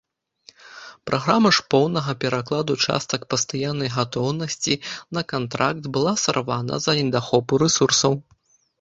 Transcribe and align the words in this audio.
Праграма 1.09 1.51
ж 1.57 1.65
поўнага 1.73 2.15
перакладу 2.23 2.73
частак 2.87 3.21
пастаяннай 3.35 3.93
гатоўнасці 3.99 4.75
на 5.19 5.27
кантракт 5.37 5.83
была 5.95 6.19
сарвана 6.27 6.73
з-за 6.85 7.01
недахопу 7.05 7.53
рэсурсаў. 7.69 8.23